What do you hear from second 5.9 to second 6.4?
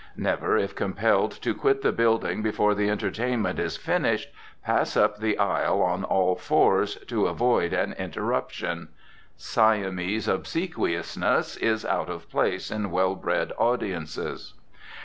all